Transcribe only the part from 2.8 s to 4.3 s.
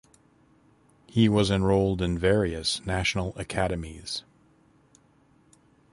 national academies.